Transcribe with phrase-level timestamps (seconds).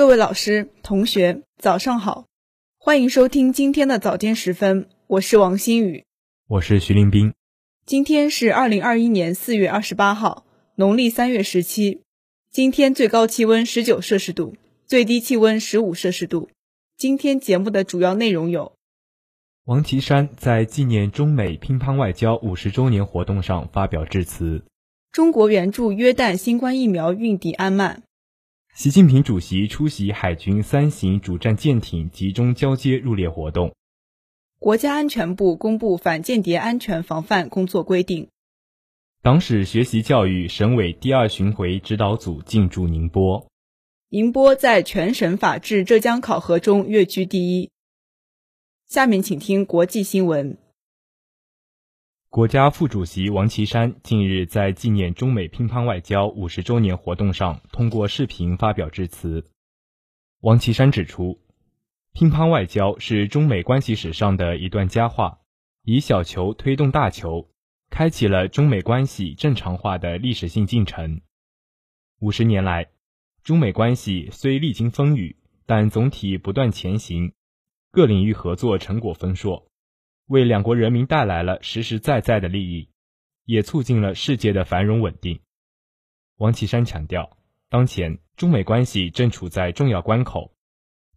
[0.00, 2.24] 各位老师、同学，早上好，
[2.78, 6.06] 欢迎收听今天的早间时分，我是王新宇，
[6.48, 7.34] 我是徐林斌。
[7.84, 12.00] 今天是二零二一年四月二十八号，农历三月十七。
[12.50, 16.48] 今天最高气温十九摄氏度，最低气温十五摄氏度。
[16.96, 18.72] 今天节目的主要内容有：
[19.66, 24.62] 王岐山在纪念中美乒乓外交五十周年活动上发表致辞；
[25.12, 28.02] 中国援助约旦新冠疫苗运抵安曼。
[28.74, 33.74] 习近平主席出席海军三型主战舰艇集中交接入列活动。
[34.58, 38.28] 国家安全部公布反间谍安全防范工作规定。
[39.22, 43.46] 党史学习教育省委第二巡回指导组进驻宁波。
[44.08, 47.70] 宁波在全省法治浙江考核中跃居第一。
[48.86, 50.56] 下面请听国际新闻。
[52.30, 59.50] 国家副主席王岐山近日在纪念中美乒乓外交五十周年活动上通过视频发表致辞。
[60.38, 61.40] 王岐山指出，
[62.12, 65.40] 乒乓外交是中美关系史上的一段佳话，
[65.82, 67.50] 以小球推动大球，
[67.90, 71.22] 开启了中美关系正常化的历史性进程。
[72.20, 72.90] 五十年来，
[73.42, 77.32] 中美关系虽历经风雨，但总体不断前行，
[77.90, 79.69] 各领域合作成果丰硕。
[80.30, 82.88] 为两国人民带来了实实在在的利益，
[83.46, 85.40] 也促进了世界的繁荣稳定。
[86.36, 87.36] 王岐山强调，
[87.68, 90.54] 当前中美关系正处在重要关口。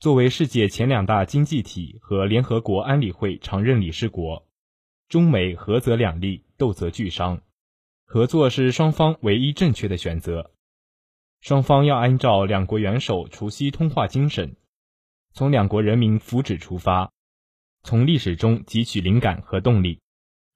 [0.00, 4.48] 作为世界前两大经济体和联合国安理会常任理事国，
[5.10, 7.42] 中美合则两利，斗则俱伤。
[8.06, 10.52] 合作是双方唯一正确的选择。
[11.42, 14.56] 双方要按照两国元首除夕通话精神，
[15.34, 17.11] 从两国人民福祉出发。
[17.84, 20.00] 从历史中汲取灵感和动力，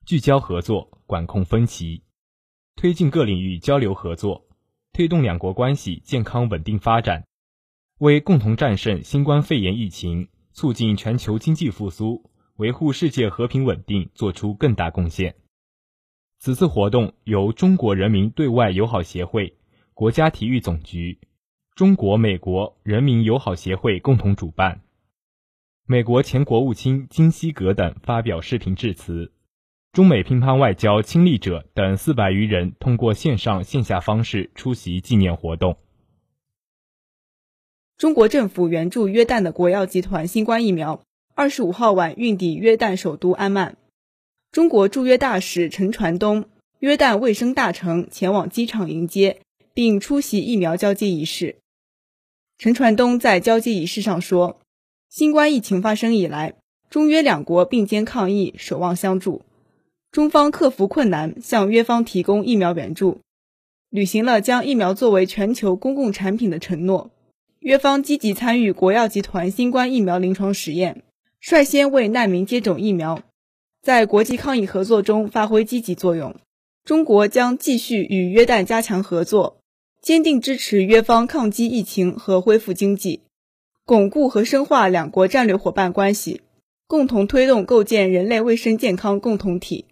[0.04, 2.02] 聚焦合作，管控分歧，
[2.76, 4.46] 推进各领域交流合作，
[4.92, 7.26] 推动两国关系健康稳定发展，
[7.98, 15.34] 为共同战胜新冠肺炎疫情、促进全球经济复苏、维护世界和平稳定做出更大贡献。
[16.38, 19.58] 此次活动由中国人民对外友好协会、
[19.94, 21.18] 国家体育总局、
[21.74, 24.82] 中国美国人民友好协会共同主办。
[25.88, 29.30] 美国前国务卿金希格等发表视频致辞，
[29.92, 35.76] 中美乒乓外交亲历者等四百余人通过线上线下方式出席纪念活动。
[37.96, 41.04] 中国政府援助约旦的国药集团新冠疫苗，
[41.36, 43.76] 二十五号晚运抵约旦首都安曼。
[44.50, 46.46] 中国驻约大使陈传东、
[46.80, 49.40] 约旦卫生大臣前往机场迎接，
[49.72, 51.58] 并出席疫苗交接仪式。
[52.58, 54.58] 陈传东在交接仪式上说。
[55.08, 56.54] 新冠疫情发生以来，
[56.90, 59.42] 中约两国并肩抗疫，守望相助。
[60.10, 63.20] 中方克服困难，向约方提供疫苗援助，
[63.90, 67.10] 履行了将疫苗作为全球公共产品的承诺。
[67.60, 71.02] 约方积极参与国药集团新冠疫苗临床实验，
[71.40, 73.22] 率先为难民接种疫苗，
[73.82, 76.34] 在国际抗疫合作中发挥积极作用。
[76.84, 79.60] 中国将继续与约旦加强合作，
[80.00, 83.22] 坚定支持约方抗击疫情和恢复经济。
[83.86, 86.40] 巩固和深化两国战略伙伴关系，
[86.88, 89.86] 共同推动构建人类卫生健康共同体。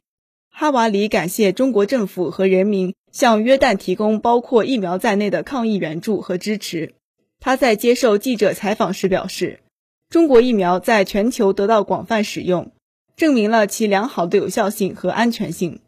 [0.51, 6.95] 哈瓦里感谢中国政府和人民向约旦提供包括疫苗在内的抗疫援助和支持。
[7.39, 9.61] 他在接受记者采访时表示，
[10.11, 12.73] 中国疫苗在全球得到广泛使用，
[13.15, 15.79] 证明了其良好的有效性和安全性。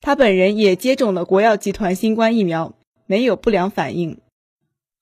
[0.00, 2.74] 他本人也接种了国药集团新冠疫苗，
[3.06, 4.18] 没有不良反应。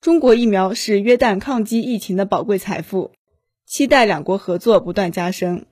[0.01, 3.11] 中国疫苗是约旦抗击疫情的宝贵财富，
[3.67, 5.67] 期待两国合作不断加深。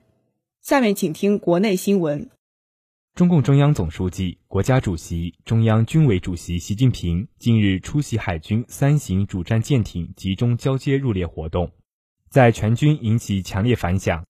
[0.62, 2.30] 下面请听国内新闻。
[3.16, 11.72] 中共中央总书记、国家主席、中央军委主席习近平近日出席海军三型主战舰艇集中交接入列活动，
[12.28, 14.24] 在全军引起强烈反响。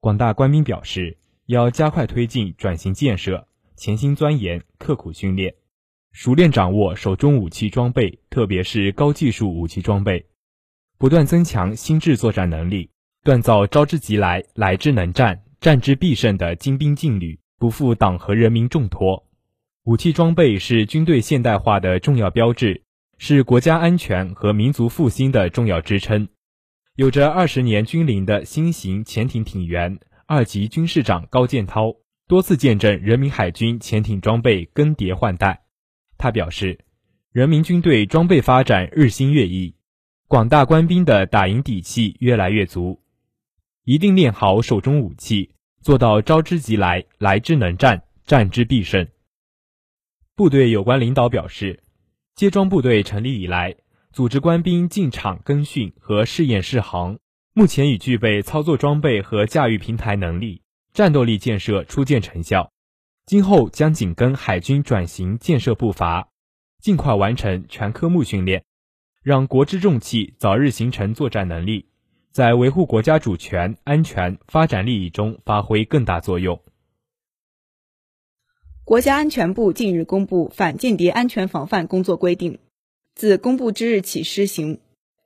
[0.00, 5.54] 广大官兵表示，要加快推进转型建设，潜心钻研，刻苦训练。
[6.14, 10.24] 熟练掌握手中武器装备，特别是高技术武器装备，
[10.96, 12.88] 不断增强心智作战能力，
[13.24, 19.26] 锻造招之即来、来之能战、战之必胜的精兵劲旅，不负党和人民重托。
[19.86, 22.84] 武器装备是军队现代化的重要标志，
[23.18, 26.28] 是国家安全和民族复兴的重要支撑。
[26.94, 31.96] 有着二十年军龄的新型潜艇艇员、二级军士长高建涛，
[32.28, 35.63] 多次见证人民海军潜艇装备更迭换代。
[36.16, 36.78] 他表示，
[37.32, 39.74] 人民军队装备发展日新月异，
[40.28, 43.02] 广大官兵的打赢底气越来越足，
[43.84, 49.06] 一定练好手中武器，做到招之即来、来之能战、战之必胜。
[50.34, 51.82] 部队有关领导表示，
[52.34, 53.76] 接装部队成立以来，
[54.12, 57.18] 组织官兵进场跟训和试验试航，
[57.52, 60.62] 目前已具备操作装备和驾驭平台能力，
[60.92, 62.72] 战斗力建设初见成效。
[63.26, 66.28] 今后将紧跟海军转型建设步伐，
[66.82, 68.64] 尽快完成全科目训练，
[69.22, 71.86] 让国之重器早日形成作战能力，
[72.30, 76.60] 在维护国家主权、安全、发展利益中发挥更大作用。
[78.84, 82.52] 国家安全部近日公布《反间谍安全防范工作规定》。
[83.14, 84.80] 自公布之日起施行，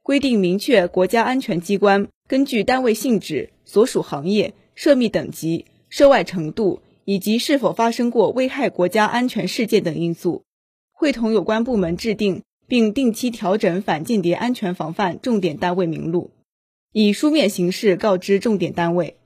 [0.04, 10.44] 规定明确国家安全机关根据单位性质、所属行业、涉密等级、涉外程度以及是否发生过危害国家安全事件等因素，
[10.92, 16.32] 会同有关部门制定并定期调整反间谍安全防范重点单位名录，
[16.92, 19.16] 以书面形式告知重点单位。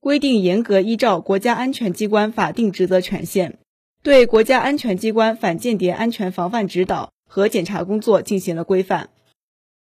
[0.00, 3.58] 规定严格依照国家安全机关法定职责权限，
[4.02, 7.10] 对国家安全机关反间谍安全防范指导。
[7.28, 9.10] 和检查工作进行了规范，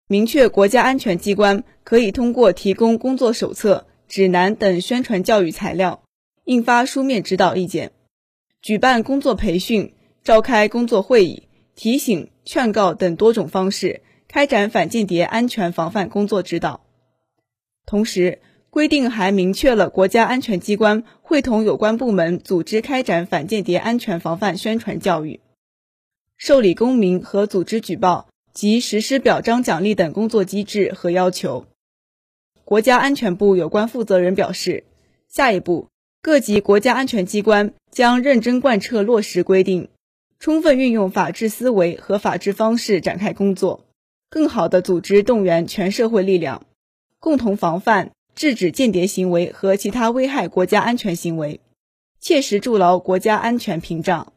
[0.07, 6.01] 明确国家安全机关可以通过提供工作手册、指南等宣传教育材料，
[6.49, 7.91] 印发书面指导意见，
[8.59, 9.93] 举办工作培训、
[10.23, 11.43] 召开工作会议、
[11.75, 16.81] 提醒、劝告等多种方式开展反间谍安全防范工作指导。
[17.85, 18.41] 同时，
[18.71, 25.41] 规定还明确了国家安全机关会同有关部门组织开展反间谍安全防范宣传教育。
[26.35, 31.67] 受理公民和组织举报及实施表彰奖励等工作机制和要求。
[32.65, 34.85] 国家安全部有关负责人表示，
[35.27, 35.89] 下一步，
[36.21, 39.89] 各级国家安全机关将认真贯彻落实规定，
[40.37, 43.85] 充分运用法治思维和法治方式展开工作，
[44.29, 46.65] 更好地组织动员全社会力量，
[47.19, 51.61] 共同防范、制止间谍行为和其他危害国家安全行为，
[52.19, 54.33] 切实筑牢国家安全屏障。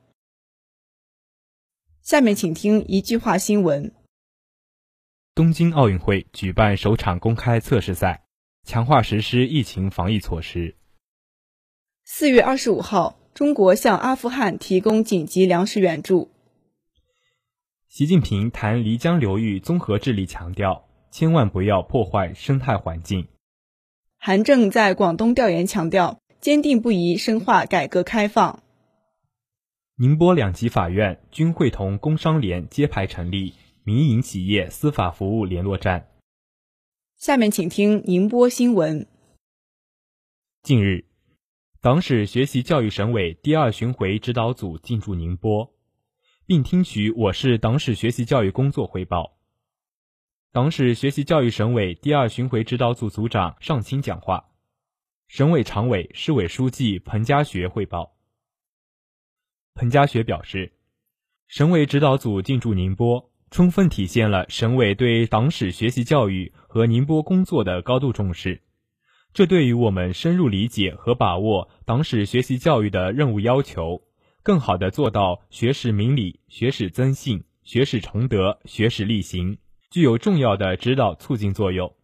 [2.00, 3.92] 下面请听一句话新闻：
[5.34, 8.22] 东京奥运会举办首场公开测试赛，
[8.64, 10.76] 强化实施疫情防疫措施。
[12.04, 16.30] 四月二十五号，中国向阿富汗提供紧急粮食援助。
[17.88, 23.28] 习近平谈漓江流域综合治理，强调千万不要破坏生态环境。
[24.18, 28.62] 韩正在广东调研，强调坚定不移深化改革开放。
[29.94, 33.54] 宁波两级法院均会同工商联揭牌成立
[33.84, 36.08] 民营企业司法服务联络站。
[37.16, 39.06] 下面请听宁波新闻。
[40.62, 41.04] 近日，
[41.82, 45.74] 党史学习教育省委第二巡回指导组进驻宁波，
[46.46, 49.36] 并听取我市党史学习教育工作汇报。
[50.52, 54.44] 党史学习教育省委第二巡回指导组组长尚清讲话，
[55.26, 58.14] 省委常委、市委书记彭家学汇报。
[59.74, 60.74] 彭家学表示，
[61.48, 68.62] 省委指导组进驻宁波，充分体现了省委对党史学习教育和宁波工作的高度重视。
[69.34, 74.02] 这对于我们深入理解和把握党史学习教育的任务要求，
[74.42, 79.56] 更好地做到学史明理、学史增信、学史崇德、学史力行，
[79.90, 81.94] 具有重要的指导促进作用。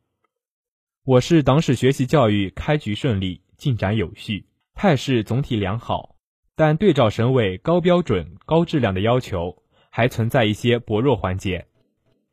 [1.04, 6.16] 我市党史学习教育开局顺利，进展有序，态势总体良好。
[6.56, 11.66] 但对照省委高标准、高质量的要求，还存在一些薄弱环节。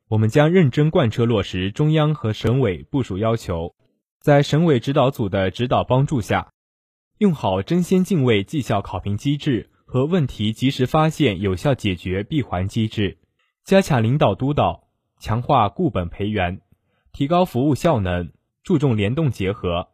[0.07, 3.74] 我们将认真贯彻落实中央和省委部署要求，
[4.25, 6.51] 在省委指导组的指导帮助下，
[7.19, 13.19] 用好争先进位绩效考评机制和问题及时发现、有效解决闭环机制，
[13.63, 14.87] 加强领导督导，
[15.19, 16.59] 强化固本培元，
[17.11, 18.31] 提高服务效能，
[18.63, 19.89] 注重联动结合，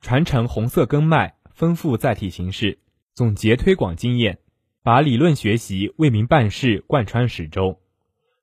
[0.00, 2.80] 传承红色根脉，丰富载体形式。
[3.14, 4.40] 总结推广经验，
[4.82, 7.78] 把理论学习为民办事贯穿始终，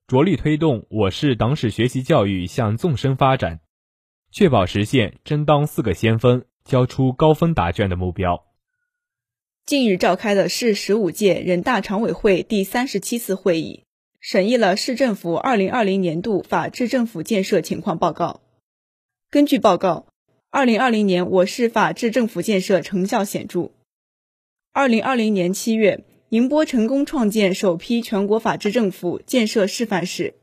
[0.07, 3.59] 着力推动我市党史学习教育向纵深发展，
[4.37, 8.43] 确保实现争当四个先锋、交出高分答卷的目标。
[9.65, 13.85] 近日召开的市十五届人大常委会第三十七次会议，
[14.19, 18.41] 审议了市政府二零二零年度法治政府建设情况报告。
[19.29, 20.07] 根据报告，
[20.51, 23.71] 二零二零年我市法治政府建设成效显著。
[24.73, 30.33] 二零二零年七月，宁波成功创建首批全国法治政府建设示范市。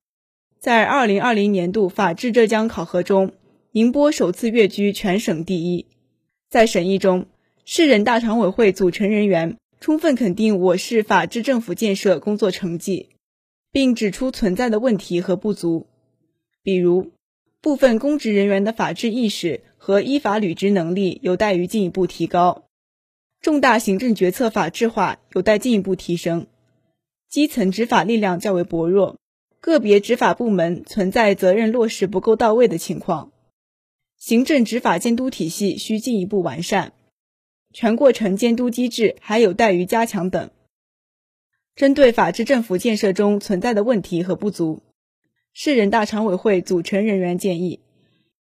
[0.59, 3.33] 在二零二零年度法治浙江考核中，
[3.75, 5.87] 宁波首次跃居全省第一。
[6.51, 7.25] 在审议中，
[7.65, 13.09] 市人大常委会组成人员充分肯定我市法治政府建设工作成绩，
[13.71, 15.87] 并指出存在的问题和不足，
[16.63, 17.13] 比如
[17.63, 22.65] 部分公职人员的法治意识和依法履职能力有待于进一步提高。
[23.41, 26.47] 重大行政决策法治化有待进一步提升，
[27.31, 29.17] 基层执法力量较为薄弱，
[29.61, 33.32] 个别执法部门存在责任落实不够到位的情况，
[34.25, 36.93] 行政执法监督体系需进一步完善，
[37.73, 40.49] 全过程监督机制还有待于加强等。
[41.75, 44.81] 针对法治政府建设中存在的问题和不足，
[45.53, 47.81] 市人大常委会组成人员建议，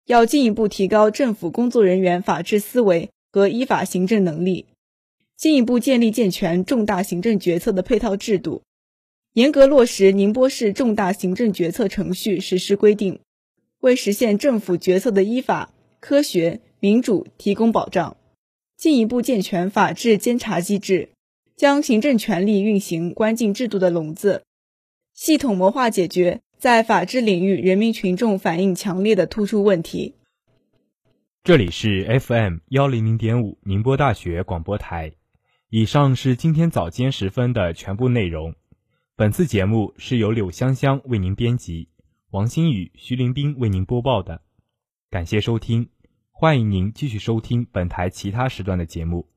[0.06, 4.68] 要进一步提高政府工作人员法治思维和依法行政能力，
[5.36, 8.62] 进一步建立健全重大行政决策的配套制度，
[9.34, 13.20] 严格落实宁波市重大行政决策程序实施规定，
[13.84, 18.16] 为实现政府决策的依法、科学、民主提供保障，
[18.78, 21.10] 进一步健全法治监察机制。
[21.58, 24.44] 将行政权力运行关进制度的笼子，
[25.14, 30.16] 系统谋划解决在法治领域人民群众反映强烈的突出问题。
[31.44, 35.12] 这里是 FM 幺零零点五宁波大学广播台。
[35.70, 38.56] 以上是今天早间时分的全部内容。
[39.18, 41.90] 本次节目是由柳香香为您编辑，
[42.34, 44.42] 王新宇、徐林斌为您播报的。
[45.12, 45.88] 感谢收听，
[46.32, 49.28] 欢迎您继续收听本台其他时段的节目。